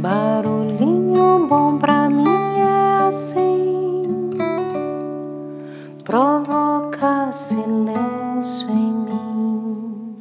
Barulhinho 0.00 1.46
bom 1.46 1.76
pra 1.76 2.08
mim 2.08 2.24
é 2.24 3.06
assim, 3.06 4.30
provoca 6.02 7.30
silêncio 7.34 8.70
em 8.70 8.92
mim. 8.94 10.16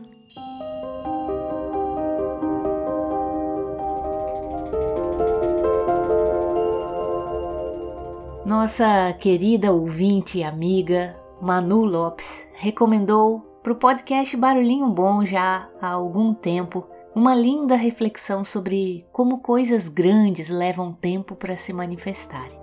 Nossa 8.45 9.13
querida 9.17 9.71
ouvinte 9.71 10.39
e 10.39 10.43
amiga 10.43 11.15
Manu 11.41 11.85
Lopes 11.85 12.49
recomendou 12.53 13.39
para 13.63 13.71
o 13.71 13.75
podcast 13.77 14.35
Barulhinho 14.35 14.89
Bom 14.89 15.23
já 15.23 15.69
há 15.81 15.87
algum 15.87 16.33
tempo 16.33 16.85
uma 17.19 17.35
linda 17.35 17.75
reflexão 17.75 18.45
sobre 18.45 19.05
como 19.11 19.39
coisas 19.39 19.89
grandes 19.89 20.47
levam 20.47 20.93
tempo 20.93 21.35
para 21.35 21.57
se 21.57 21.73
manifestarem. 21.73 22.57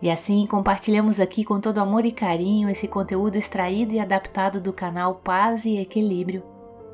E 0.00 0.08
assim 0.08 0.46
compartilhamos 0.46 1.18
aqui 1.18 1.42
com 1.44 1.58
todo 1.58 1.78
amor 1.78 2.04
e 2.04 2.12
carinho 2.12 2.68
esse 2.68 2.86
conteúdo 2.86 3.34
extraído 3.34 3.92
e 3.92 3.98
adaptado 3.98 4.60
do 4.60 4.72
canal 4.72 5.16
Paz 5.16 5.64
e 5.64 5.76
Equilíbrio. 5.76 6.44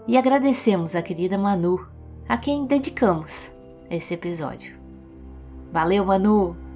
E 0.08 0.16
agradecemos 0.16 0.94
a 0.94 1.02
querida 1.02 1.36
Manu, 1.36 1.86
a 2.26 2.38
quem 2.38 2.64
dedicamos 2.64 3.52
esse 3.90 4.14
episódio. 4.14 4.74
Valeu, 5.70 6.06
Manu! 6.06 6.69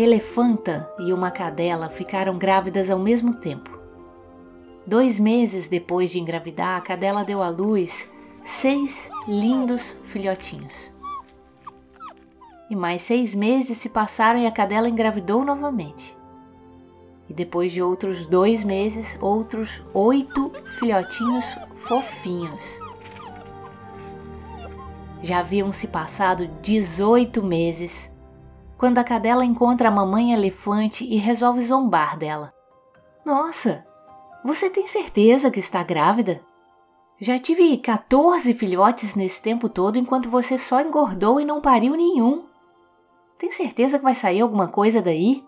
Elefanta 0.00 0.88
e 0.98 1.12
uma 1.12 1.30
cadela 1.30 1.88
ficaram 1.88 2.38
grávidas 2.38 2.90
ao 2.90 2.98
mesmo 2.98 3.34
tempo. 3.34 3.78
Dois 4.86 5.18
meses 5.18 5.68
depois 5.68 6.10
de 6.10 6.18
engravidar, 6.18 6.76
a 6.76 6.80
cadela 6.80 7.24
deu 7.24 7.42
à 7.42 7.48
luz 7.48 8.10
seis 8.44 9.08
lindos 9.26 9.94
filhotinhos. 10.04 10.90
E 12.70 12.76
mais 12.76 13.02
seis 13.02 13.34
meses 13.34 13.78
se 13.78 13.90
passaram 13.90 14.38
e 14.38 14.46
a 14.46 14.50
cadela 14.50 14.88
engravidou 14.88 15.44
novamente. 15.44 16.16
E 17.28 17.34
depois 17.34 17.72
de 17.72 17.82
outros 17.82 18.26
dois 18.26 18.64
meses, 18.64 19.18
outros 19.20 19.82
oito 19.94 20.50
filhotinhos 20.78 21.44
fofinhos. 21.76 22.64
Já 25.22 25.40
haviam 25.40 25.72
se 25.72 25.88
passado 25.88 26.46
18 26.62 27.42
meses 27.42 28.10
quando 28.78 28.98
a 28.98 29.04
cadela 29.04 29.44
encontra 29.44 29.88
a 29.88 29.90
mamãe 29.90 30.32
elefante 30.32 31.04
e 31.04 31.16
resolve 31.16 31.60
zombar 31.62 32.16
dela. 32.16 32.54
Nossa, 33.26 33.84
você 34.44 34.70
tem 34.70 34.86
certeza 34.86 35.50
que 35.50 35.58
está 35.58 35.82
grávida? 35.82 36.40
Já 37.20 37.36
tive 37.36 37.76
14 37.76 38.54
filhotes 38.54 39.16
nesse 39.16 39.42
tempo 39.42 39.68
todo 39.68 39.98
enquanto 39.98 40.30
você 40.30 40.56
só 40.56 40.80
engordou 40.80 41.40
e 41.40 41.44
não 41.44 41.60
pariu 41.60 41.96
nenhum. 41.96 42.46
Tem 43.36 43.50
certeza 43.50 43.98
que 43.98 44.04
vai 44.04 44.14
sair 44.14 44.40
alguma 44.40 44.68
coisa 44.68 45.02
daí? 45.02 45.44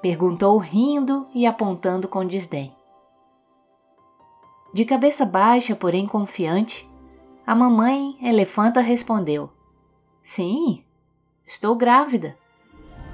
Perguntou 0.00 0.56
rindo 0.56 1.26
e 1.34 1.46
apontando 1.46 2.08
com 2.08 2.24
desdém. 2.24 2.74
De 4.72 4.86
cabeça 4.86 5.26
baixa, 5.26 5.76
porém 5.76 6.06
confiante, 6.06 6.88
a 7.46 7.54
mamãe 7.54 8.16
elefanta 8.22 8.80
respondeu: 8.80 9.50
Sim, 10.22 10.82
estou 11.46 11.76
grávida. 11.76 12.36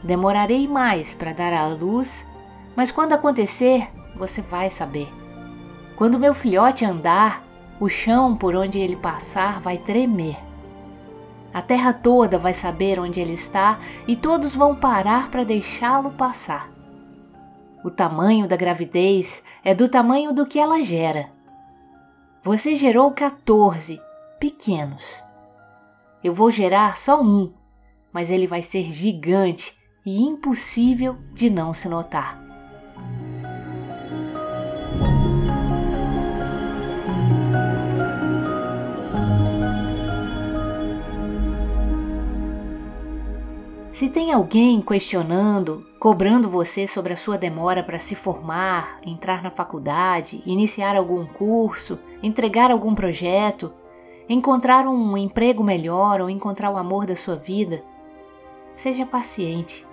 Demorarei 0.03 0.67
mais 0.67 1.15
para 1.15 1.33
dar 1.33 1.53
à 1.53 1.67
luz, 1.67 2.27
mas 2.75 2.91
quando 2.91 3.13
acontecer, 3.13 3.89
você 4.17 4.41
vai 4.41 4.71
saber. 4.71 5.09
Quando 5.97 6.19
meu 6.19 6.35
filhote 6.35 6.85
andar, 6.85 7.45
o 7.79 7.89
chão 7.89 8.37
por 8.37 8.57
onde 8.57 8.79
ele 8.79 8.97
passar 8.97 9.61
vai 9.61 9.79
tremer. 9.79 10.37
A 11.55 11.61
terra 11.61 11.93
toda 11.93 12.39
vai 12.39 12.55
saber 12.55 12.99
onde 12.99 13.21
ele 13.21 13.35
está 13.35 13.79
e 14.07 14.17
todos 14.17 14.55
vão 14.55 14.75
parar 14.75 15.31
para 15.31 15.45
deixá-lo 15.45 16.11
passar. 16.11 16.71
O 17.85 17.91
tamanho 17.91 18.49
da 18.49 18.57
gravidez 18.57 19.45
é 19.63 19.75
do 19.75 19.89
tamanho 19.89 20.33
do 20.33 20.47
que 20.47 20.59
ela 20.59 20.83
gera. 20.83 21.31
Você 22.43 22.75
gerou 22.75 23.11
14 23.11 24.01
pequenos. 24.41 25.23
Eu 26.25 26.33
vou 26.33 26.51
gerar 26.51 26.97
só 26.97 27.21
um, 27.21 27.53
mas 28.13 28.31
ele 28.31 28.47
vai 28.47 28.63
ser 28.63 28.91
gigante 28.91 29.77
e 30.05 30.21
impossível 30.21 31.17
de 31.33 31.49
não 31.49 31.73
se 31.73 31.89
notar. 31.89 32.43
Se 43.93 44.09
tem 44.09 44.33
alguém 44.33 44.81
questionando, 44.81 45.87
cobrando 46.01 46.49
você 46.49 46.89
sobre 46.89 47.13
a 47.13 47.17
sua 47.17 47.39
demora 47.39 47.85
para 47.85 48.01
se 48.01 48.17
formar, 48.17 48.99
entrar 49.07 49.43
na 49.43 49.51
faculdade, 49.51 50.43
iniciar 50.45 50.97
algum 50.97 51.25
curso, 51.25 52.01
entregar 52.21 52.73
algum 52.73 52.97
projeto, 52.97 53.73
encontrar 54.29 54.89
um 54.89 55.17
emprego 55.17 55.63
melhor 55.63 56.21
ou 56.21 56.29
encontrar 56.29 56.73
o 56.73 56.77
amor 56.77 57.07
da 57.07 57.15
sua 57.15 57.37
vida, 57.37 57.85
seja 58.75 59.07
paciente. 59.07 59.87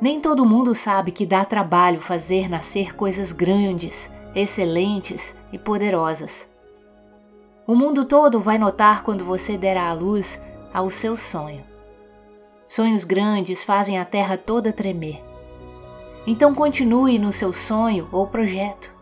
Nem 0.00 0.18
todo 0.18 0.46
mundo 0.46 0.74
sabe 0.74 1.12
que 1.12 1.26
dá 1.26 1.44
trabalho 1.44 2.00
fazer 2.00 2.48
nascer 2.48 2.96
coisas 2.96 3.32
grandes, 3.32 4.10
excelentes 4.34 5.36
e 5.52 5.58
poderosas. 5.58 6.48
O 7.66 7.74
mundo 7.74 8.06
todo 8.06 8.40
vai 8.40 8.56
notar 8.56 9.02
quando 9.02 9.24
você 9.24 9.58
der 9.58 9.76
à 9.76 9.92
luz 9.92 10.42
ao 10.72 10.88
seu 10.88 11.16
sonho. 11.18 11.62
Sonhos 12.66 13.04
grandes 13.04 13.62
fazem 13.62 13.98
a 13.98 14.04
terra 14.04 14.38
toda 14.38 14.72
tremer. 14.72 15.22
Então 16.26 16.54
continue 16.54 17.18
no 17.18 17.30
seu 17.30 17.52
sonho 17.52 18.08
ou 18.10 18.26
projeto. 18.26 18.94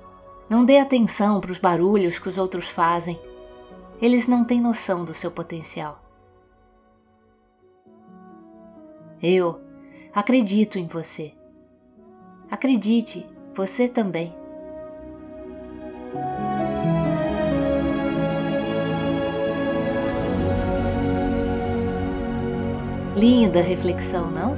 Não 0.50 0.64
dê 0.64 0.78
atenção 0.78 1.40
para 1.40 1.52
os 1.52 1.58
barulhos 1.58 2.18
que 2.18 2.28
os 2.28 2.38
outros 2.38 2.68
fazem. 2.68 3.20
Eles 4.02 4.26
não 4.26 4.44
têm 4.44 4.60
noção 4.60 5.04
do 5.04 5.14
seu 5.14 5.30
potencial. 5.30 6.02
Eu 9.22 9.67
Acredito 10.18 10.80
em 10.80 10.88
você. 10.88 11.32
Acredite, 12.50 13.24
você 13.54 13.86
também. 13.86 14.34
Linda 23.16 23.60
reflexão, 23.60 24.28
não? 24.32 24.56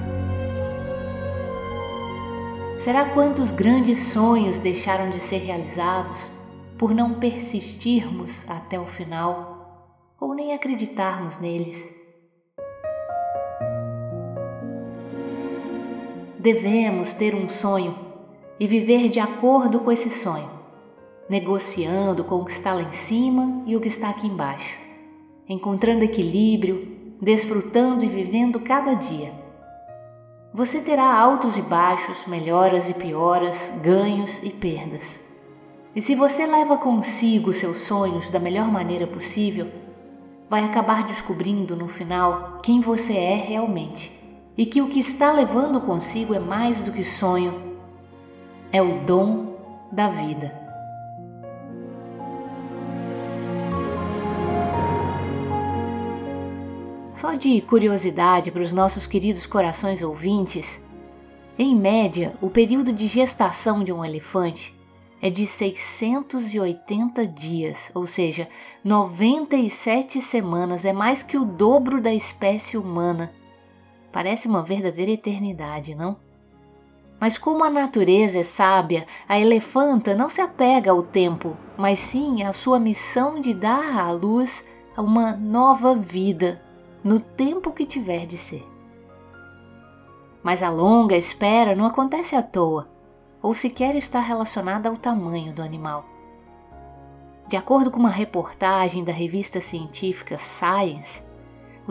Será 2.78 3.10
quantos 3.10 3.53
grandes 3.53 3.99
sonhos 3.99 4.60
deixaram 4.60 5.10
de 5.10 5.20
ser 5.20 5.41
realizados 5.41 6.31
por 6.78 6.94
não 6.94 7.20
persistirmos 7.20 8.49
até 8.49 8.81
o 8.81 8.87
final 8.87 10.09
ou 10.19 10.34
nem 10.34 10.54
acreditarmos 10.54 11.38
neles? 11.38 12.00
Devemos 16.41 17.12
ter 17.12 17.34
um 17.34 17.51
sonho 17.51 17.95
e 18.59 18.67
viver 18.67 19.11
de 19.11 19.21
acordo 19.21 19.81
com 19.81 19.93
esse 19.93 20.09
sonho, 20.09 20.49
negociando 21.28 22.25
com 22.25 22.37
o 22.37 22.45
que 22.47 22.53
está 22.53 22.73
lá 22.73 22.81
em 22.81 22.93
cima 22.93 23.62
e 23.67 23.77
o 23.77 23.81
que 23.81 23.89
está 23.89 24.09
aqui 24.09 24.27
embaixo, 24.27 24.79
encontrando 25.47 26.03
equilíbrio, 26.03 27.15
desfrutando 27.21 28.06
e 28.06 28.09
vivendo 28.09 28.59
cada 28.59 28.95
dia. 28.95 29.34
Você 30.55 30.81
terá 30.81 31.15
altos 31.15 31.59
e 31.59 31.62
baixos, 31.62 32.27
melhoras 32.27 32.89
e 32.89 32.95
pioras, 32.95 33.70
ganhos 33.82 34.43
e 34.43 34.49
perdas. 34.49 35.23
E 35.94 36.00
se 36.00 36.14
você 36.14 36.47
leva 36.47 36.79
consigo 36.79 37.53
seus 37.53 37.76
sonhos 37.79 38.31
da 38.31 38.41
melhor 38.41 38.73
maneira 38.73 39.06
possível, 39.06 39.69
vai 40.49 40.64
acabar 40.64 41.06
descobrindo 41.06 41.76
no 41.76 41.87
final 41.87 42.61
quem 42.62 42.81
você 42.81 43.12
é 43.14 43.35
realmente 43.35 44.19
e 44.56 44.67
que 44.67 44.82
o 44.82 44.88
que 44.88 45.00
está 45.00 45.32
levando 45.32 45.81
consigo 45.81 46.35
é 46.35 46.38
mais 46.38 46.79
do 46.79 46.93
que 46.93 47.05
sonho, 47.05 47.79
é 48.73 48.82
o 48.82 49.05
dom 49.05 49.56
da 49.93 50.08
vida. 50.08 50.58
Só 57.12 57.35
de 57.35 57.61
curiosidade 57.61 58.50
para 58.50 58.62
os 58.62 58.73
nossos 58.73 59.06
queridos 59.06 59.47
corações 59.47 60.02
ouvintes, 60.02 60.82
em 61.58 61.76
média, 61.76 62.35
o 62.41 62.49
período 62.49 62.93
de 62.93 63.06
gestação 63.06 63.85
de 63.85 63.93
um 63.93 64.02
elefante 64.02 64.75
é 65.20 65.29
de 65.29 65.44
680 65.44 67.26
dias, 67.26 67.91
ou 67.94 68.06
seja, 68.06 68.49
97 68.82 70.23
semanas, 70.23 70.87
é 70.87 70.93
mais 70.94 71.23
que 71.23 71.37
o 71.37 71.44
dobro 71.44 72.00
da 72.00 72.14
espécie 72.14 72.79
humana 72.79 73.31
Parece 74.12 74.49
uma 74.49 74.62
verdadeira 74.62 75.11
eternidade, 75.11 75.95
não? 75.95 76.17
Mas 77.21 77.37
como 77.37 77.62
a 77.62 77.71
natureza 77.71 78.39
é 78.39 78.43
sábia, 78.43 79.07
a 79.29 79.39
elefanta 79.39 80.15
não 80.15 80.29
se 80.29 80.41
apega 80.41 80.91
ao 80.91 81.03
tempo, 81.03 81.57
mas 81.77 81.99
sim 81.99 82.43
à 82.43 82.53
sua 82.53 82.81
missão 82.81 83.41
de 83.41 83.53
dar 83.53 83.99
à 83.99 84.11
luz 84.11 84.65
uma 84.97 85.33
nova 85.33 85.95
vida 85.95 86.62
no 87.03 87.21
tempo 87.21 87.73
que 87.73 87.87
tiver 87.87 88.27
de 88.27 88.37
ser. 88.37 88.67
Mas 90.43 90.62
a 90.62 90.71
longa 90.71 91.17
espera 91.17 91.75
não 91.75 91.85
acontece 91.85 92.35
à 92.35 92.43
toa, 92.43 92.89
ou 93.43 93.55
sequer 93.55 93.95
está 93.95 94.21
relacionada 94.21 94.89
ao 94.89 94.97
tamanho 94.97 95.53
do 95.53 95.62
animal. 95.62 96.05
De 97.47 97.57
acordo 97.57 97.91
com 97.91 97.99
uma 97.99 98.11
reportagem 98.11 99.05
da 99.05 99.12
revista 99.12 99.61
científica 99.61 100.39
Science, 100.39 101.23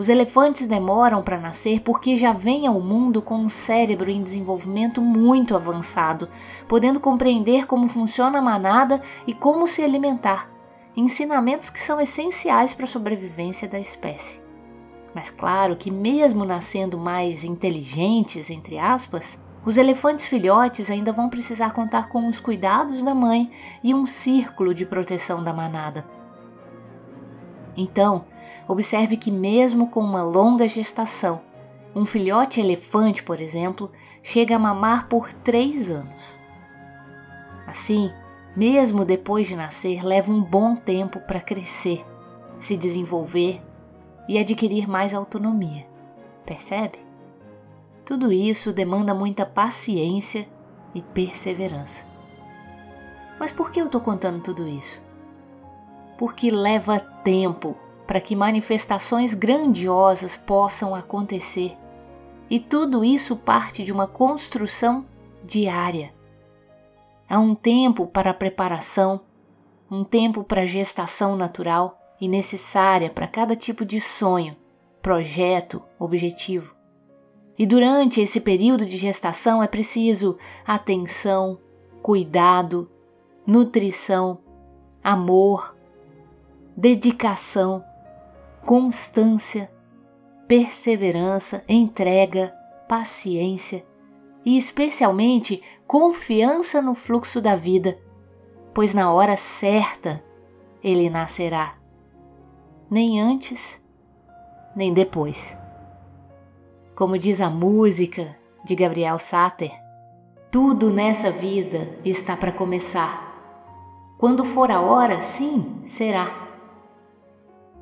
os 0.00 0.08
elefantes 0.08 0.66
demoram 0.66 1.22
para 1.22 1.38
nascer 1.38 1.80
porque 1.82 2.16
já 2.16 2.32
vêm 2.32 2.66
ao 2.66 2.80
mundo 2.80 3.20
com 3.20 3.34
um 3.34 3.50
cérebro 3.50 4.10
em 4.10 4.22
desenvolvimento 4.22 5.02
muito 5.02 5.54
avançado, 5.54 6.26
podendo 6.66 6.98
compreender 6.98 7.66
como 7.66 7.86
funciona 7.86 8.38
a 8.38 8.42
manada 8.42 9.02
e 9.26 9.34
como 9.34 9.68
se 9.68 9.82
alimentar, 9.82 10.50
ensinamentos 10.96 11.68
que 11.68 11.78
são 11.78 12.00
essenciais 12.00 12.72
para 12.72 12.86
a 12.86 12.88
sobrevivência 12.88 13.68
da 13.68 13.78
espécie. 13.78 14.40
Mas 15.14 15.28
claro 15.28 15.76
que 15.76 15.90
mesmo 15.90 16.46
nascendo 16.46 16.96
mais 16.96 17.44
inteligentes, 17.44 18.48
entre 18.48 18.78
aspas, 18.78 19.38
os 19.66 19.76
elefantes 19.76 20.24
filhotes 20.24 20.88
ainda 20.88 21.12
vão 21.12 21.28
precisar 21.28 21.74
contar 21.74 22.08
com 22.08 22.26
os 22.26 22.40
cuidados 22.40 23.02
da 23.02 23.14
mãe 23.14 23.50
e 23.84 23.94
um 23.94 24.06
círculo 24.06 24.72
de 24.72 24.86
proteção 24.86 25.44
da 25.44 25.52
manada. 25.52 26.06
Então, 27.76 28.24
observe 28.66 29.16
que, 29.16 29.30
mesmo 29.30 29.88
com 29.88 30.00
uma 30.00 30.22
longa 30.22 30.68
gestação, 30.68 31.40
um 31.94 32.06
filhote 32.06 32.60
elefante, 32.60 33.22
por 33.22 33.40
exemplo, 33.40 33.90
chega 34.22 34.56
a 34.56 34.58
mamar 34.58 35.08
por 35.08 35.32
três 35.32 35.90
anos. 35.90 36.38
Assim, 37.66 38.12
mesmo 38.56 39.04
depois 39.04 39.48
de 39.48 39.56
nascer, 39.56 40.04
leva 40.04 40.32
um 40.32 40.42
bom 40.42 40.76
tempo 40.76 41.20
para 41.20 41.40
crescer, 41.40 42.04
se 42.58 42.76
desenvolver 42.76 43.60
e 44.28 44.38
adquirir 44.38 44.88
mais 44.88 45.14
autonomia. 45.14 45.86
Percebe? 46.44 46.98
Tudo 48.04 48.32
isso 48.32 48.72
demanda 48.72 49.14
muita 49.14 49.46
paciência 49.46 50.48
e 50.94 51.00
perseverança. 51.00 52.04
Mas 53.38 53.52
por 53.52 53.70
que 53.70 53.80
eu 53.80 53.86
estou 53.86 54.00
contando 54.00 54.42
tudo 54.42 54.66
isso? 54.68 55.00
Porque 56.18 56.50
leva 56.50 57.00
tempo 57.00 57.76
para 58.10 58.20
que 58.20 58.34
manifestações 58.34 59.34
grandiosas 59.34 60.36
possam 60.36 60.96
acontecer. 60.96 61.76
E 62.50 62.58
tudo 62.58 63.04
isso 63.04 63.36
parte 63.36 63.84
de 63.84 63.92
uma 63.92 64.08
construção 64.08 65.06
diária. 65.44 66.12
Há 67.28 67.38
um 67.38 67.54
tempo 67.54 68.08
para 68.08 68.34
preparação, 68.34 69.20
um 69.88 70.02
tempo 70.02 70.42
para 70.42 70.66
gestação 70.66 71.36
natural 71.36 72.00
e 72.20 72.26
necessária 72.26 73.08
para 73.08 73.28
cada 73.28 73.54
tipo 73.54 73.84
de 73.84 74.00
sonho, 74.00 74.56
projeto, 75.00 75.80
objetivo. 75.96 76.74
E 77.56 77.64
durante 77.64 78.20
esse 78.20 78.40
período 78.40 78.84
de 78.84 78.96
gestação 78.96 79.62
é 79.62 79.68
preciso 79.68 80.36
atenção, 80.66 81.60
cuidado, 82.02 82.90
nutrição, 83.46 84.40
amor, 85.00 85.76
dedicação, 86.76 87.84
constância, 88.64 89.70
perseverança, 90.46 91.64
entrega, 91.68 92.54
paciência 92.88 93.84
e, 94.44 94.56
especialmente, 94.56 95.62
confiança 95.86 96.80
no 96.80 96.94
fluxo 96.94 97.40
da 97.40 97.54
vida, 97.54 97.98
pois 98.74 98.94
na 98.94 99.12
hora 99.12 99.36
certa 99.36 100.22
ele 100.82 101.10
nascerá, 101.10 101.76
nem 102.90 103.20
antes, 103.20 103.82
nem 104.74 104.92
depois. 104.92 105.58
Como 106.94 107.18
diz 107.18 107.40
a 107.40 107.50
música 107.50 108.36
de 108.64 108.74
Gabriel 108.74 109.18
Sater, 109.18 109.72
tudo 110.50 110.90
nessa 110.90 111.30
vida 111.30 111.96
está 112.04 112.36
para 112.36 112.50
começar. 112.50 113.30
Quando 114.18 114.44
for 114.44 114.70
a 114.70 114.80
hora, 114.80 115.22
sim, 115.22 115.80
será. 115.84 116.49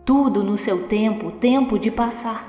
Tudo 0.08 0.43
no 0.43 0.56
seu 0.56 0.88
tempo, 0.88 1.31
tempo 1.31 1.78
de 1.78 1.90
passar. 1.90 2.49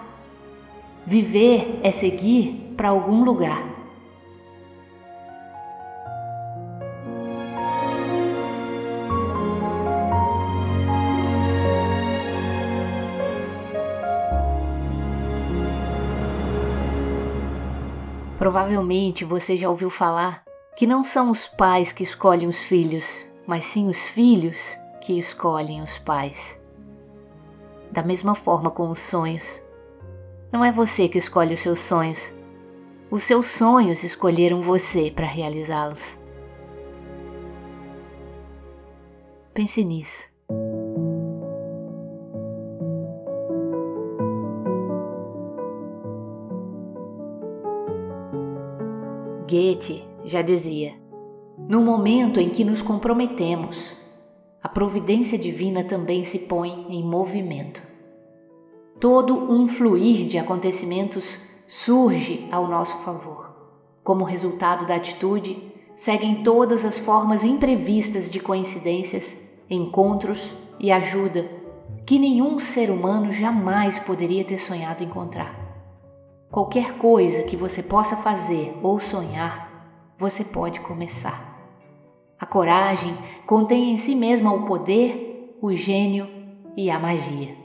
Viver 1.05 1.81
é 1.83 1.91
seguir 1.91 2.73
para 2.77 2.87
algum 2.87 3.21
lugar. 3.21 3.61
Provavelmente 18.37 19.25
você 19.25 19.57
já 19.57 19.69
ouviu 19.69 19.89
falar 19.89 20.45
que 20.77 20.87
não 20.87 21.03
são 21.03 21.29
os 21.29 21.45
pais 21.45 21.91
que 21.91 22.03
escolhem 22.03 22.47
os 22.47 22.59
filhos, 22.59 23.25
mas 23.45 23.65
sim 23.65 23.89
os 23.89 24.07
filhos 24.07 24.77
que 25.01 25.19
escolhem 25.19 25.81
os 25.81 25.97
pais. 25.97 26.57
Da 27.91 28.03
mesma 28.03 28.35
forma 28.35 28.69
com 28.69 28.89
os 28.89 28.99
sonhos. 28.99 29.61
Não 30.51 30.63
é 30.63 30.71
você 30.71 31.07
que 31.07 31.17
escolhe 31.17 31.53
os 31.53 31.59
seus 31.59 31.79
sonhos. 31.79 32.33
Os 33.11 33.23
seus 33.23 33.47
sonhos 33.47 34.03
escolheram 34.03 34.61
você 34.61 35.11
para 35.11 35.25
realizá-los. 35.25 36.17
Pense 39.53 39.83
nisso. 39.83 40.29
Goethe 49.49 50.07
já 50.23 50.43
dizia: 50.43 50.93
No 51.67 51.81
momento 51.81 52.39
em 52.39 52.49
que 52.49 52.63
nos 52.63 52.83
comprometemos, 52.83 53.97
a 54.61 54.67
providência 54.67 55.37
divina 55.37 55.83
também 55.83 56.23
se 56.23 56.39
põe 56.39 56.87
em 56.89 57.03
movimento. 57.03 57.81
Todo 58.99 59.51
um 59.51 59.67
fluir 59.67 60.25
de 60.25 60.37
acontecimentos 60.37 61.39
surge 61.65 62.47
ao 62.51 62.67
nosso 62.67 62.97
favor. 62.97 63.55
Como 64.03 64.25
resultado 64.25 64.85
da 64.85 64.95
atitude, 64.95 65.71
seguem 65.95 66.43
todas 66.43 66.83
as 66.83 66.97
formas 66.97 67.45
imprevistas 67.45 68.29
de 68.29 68.39
coincidências, 68.39 69.43
encontros 69.69 70.53
e 70.79 70.91
ajuda 70.91 71.49
que 72.05 72.17
nenhum 72.19 72.57
ser 72.57 72.89
humano 72.89 73.31
jamais 73.31 73.99
poderia 73.99 74.43
ter 74.43 74.57
sonhado 74.57 75.03
encontrar. 75.03 75.55
Qualquer 76.51 76.97
coisa 76.97 77.43
que 77.43 77.55
você 77.55 77.83
possa 77.83 78.17
fazer 78.17 78.75
ou 78.81 78.99
sonhar, 78.99 80.13
você 80.17 80.43
pode 80.43 80.79
começar. 80.79 81.48
A 82.39 82.45
coragem 82.45 83.17
contém 83.45 83.91
em 83.91 83.97
si 83.97 84.15
mesma 84.15 84.53
o 84.53 84.65
poder, 84.65 85.57
o 85.61 85.73
gênio 85.73 86.27
e 86.77 86.89
a 86.89 86.97
magia. 86.97 87.57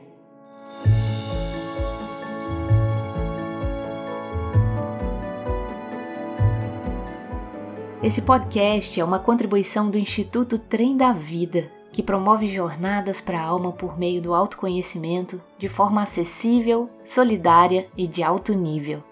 Esse 8.02 8.20
podcast 8.20 9.00
é 9.00 9.04
uma 9.04 9.18
contribuição 9.18 9.88
do 9.88 9.96
Instituto 9.96 10.58
Trem 10.58 10.96
da 10.96 11.12
Vida 11.12 11.70
que 11.92 12.02
promove 12.02 12.48
jornadas 12.48 13.20
para 13.20 13.40
a 13.40 13.44
alma 13.44 13.70
por 13.70 13.96
meio 13.96 14.20
do 14.20 14.34
autoconhecimento 14.34 15.40
de 15.56 15.68
forma 15.68 16.02
acessível, 16.02 16.90
solidária 17.04 17.86
e 17.96 18.08
de 18.08 18.22
alto 18.22 18.52
nível. 18.52 19.02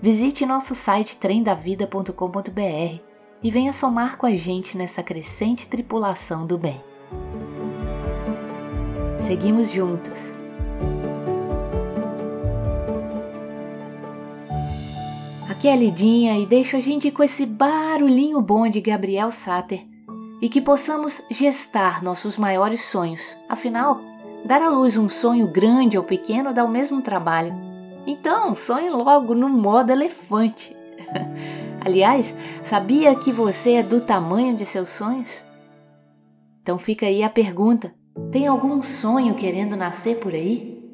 Visite 0.00 0.44
nosso 0.44 0.74
site 0.74 1.16
trendavida.com.br 1.16 3.05
e 3.42 3.50
venha 3.50 3.72
somar 3.72 4.16
com 4.16 4.26
a 4.26 4.34
gente 4.34 4.76
nessa 4.76 5.02
crescente 5.02 5.68
tripulação 5.68 6.46
do 6.46 6.56
bem. 6.58 6.80
Seguimos 9.20 9.70
juntos. 9.70 10.34
Aqui 15.48 15.68
é 15.68 15.72
a 15.72 15.76
Lidinha 15.76 16.38
e 16.38 16.46
deixo 16.46 16.76
a 16.76 16.80
gente 16.80 17.10
com 17.10 17.22
esse 17.22 17.46
barulhinho 17.46 18.40
bom 18.40 18.68
de 18.68 18.80
Gabriel 18.80 19.30
Sater 19.30 19.86
e 20.40 20.48
que 20.48 20.60
possamos 20.60 21.22
gestar 21.30 22.02
nossos 22.02 22.36
maiores 22.36 22.82
sonhos. 22.82 23.36
Afinal, 23.48 24.00
dar 24.44 24.60
à 24.60 24.68
luz 24.68 24.96
um 24.98 25.08
sonho 25.08 25.50
grande 25.50 25.96
ou 25.96 26.04
pequeno 26.04 26.52
dá 26.52 26.62
o 26.62 26.68
mesmo 26.68 27.00
trabalho. 27.00 27.54
Então, 28.06 28.54
sonhe 28.54 28.90
logo 28.90 29.34
no 29.34 29.48
modo 29.48 29.90
elefante. 29.90 30.76
Aliás, 31.86 32.36
sabia 32.64 33.14
que 33.14 33.30
você 33.30 33.74
é 33.74 33.82
do 33.82 34.00
tamanho 34.00 34.56
de 34.56 34.66
seus 34.66 34.88
sonhos? 34.88 35.44
Então 36.60 36.76
fica 36.76 37.06
aí 37.06 37.22
a 37.22 37.30
pergunta: 37.30 37.94
tem 38.32 38.48
algum 38.48 38.82
sonho 38.82 39.36
querendo 39.36 39.76
nascer 39.76 40.16
por 40.16 40.34
aí? 40.34 40.84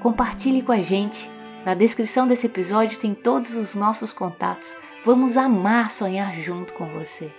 Compartilhe 0.00 0.62
com 0.62 0.70
a 0.70 0.80
gente 0.80 1.28
Na 1.66 1.74
descrição 1.74 2.26
desse 2.26 2.46
episódio 2.46 3.00
tem 3.00 3.14
todos 3.14 3.52
os 3.52 3.74
nossos 3.74 4.12
contatos. 4.12 4.76
Vamos 5.04 5.36
amar 5.36 5.90
sonhar 5.90 6.34
junto 6.36 6.72
com 6.72 6.86
você. 6.86 7.30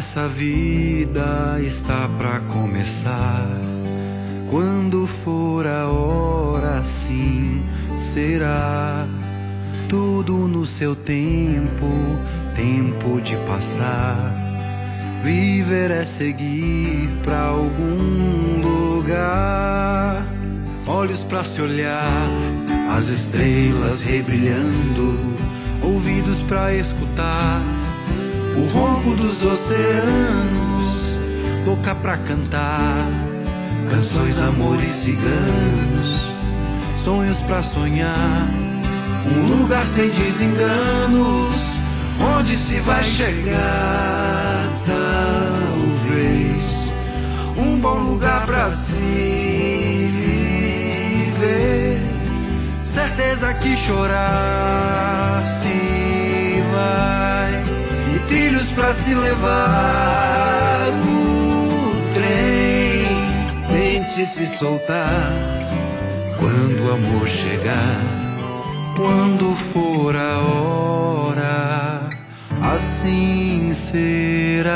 Nessa 0.00 0.26
vida 0.28 1.60
está 1.60 2.08
para 2.16 2.40
começar. 2.48 3.46
Quando 4.48 5.06
for 5.06 5.66
a 5.66 5.88
hora, 5.88 6.82
sim 6.82 7.62
será. 7.98 9.06
Tudo 9.90 10.48
no 10.48 10.64
seu 10.64 10.96
tempo, 10.96 11.86
tempo 12.54 13.20
de 13.20 13.36
passar. 13.46 14.34
Viver 15.22 15.90
é 15.90 16.06
seguir 16.06 17.10
para 17.22 17.38
algum 17.38 18.62
lugar. 18.62 20.26
Olhos 20.86 21.24
para 21.24 21.44
se 21.44 21.60
olhar, 21.60 22.30
as 22.96 23.08
estrelas 23.08 24.00
rebrilhando, 24.00 25.36
ouvidos 25.82 26.42
para 26.42 26.74
escutar 26.74 27.79
o 28.56 28.64
ronco 28.72 29.16
dos 29.16 29.44
oceanos, 29.44 31.16
boca 31.64 31.94
pra 31.94 32.16
cantar, 32.18 33.06
canções, 33.90 34.38
amores 34.40 34.90
ciganos, 34.90 36.34
sonhos 36.98 37.40
pra 37.40 37.62
sonhar, 37.62 38.48
um 39.26 39.46
lugar 39.46 39.86
sem 39.86 40.10
desenganos, 40.10 41.78
onde 42.38 42.56
se 42.56 42.80
vai 42.80 43.04
chegar, 43.04 44.66
talvez, 44.86 46.92
um 47.56 47.78
bom 47.78 47.98
lugar 47.98 48.46
pra 48.46 48.70
se 48.70 48.98
viver, 51.38 52.00
certeza 52.86 53.54
que 53.54 53.76
chorar 53.76 55.44
se 55.46 56.62
vai 56.72 57.39
trilhos 58.30 58.70
pra 58.70 58.94
se 58.94 59.12
levar 59.12 60.88
o 61.04 62.12
trem. 62.14 63.04
Tente 63.68 64.24
se 64.24 64.46
soltar 64.46 65.32
quando 66.38 66.86
o 66.86 66.92
amor 66.92 67.26
chegar, 67.26 68.02
quando 68.96 69.54
for 69.72 70.14
a 70.16 70.38
hora, 70.38 72.08
assim 72.62 73.72
será. 73.74 74.70